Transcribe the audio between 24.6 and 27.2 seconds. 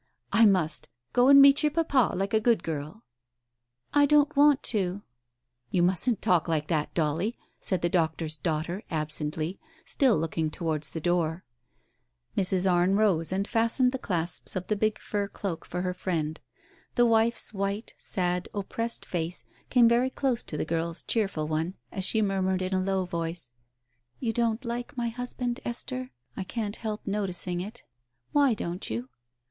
like my husband, Esther? I can't help